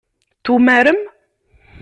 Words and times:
Tumarem? 0.43 0.99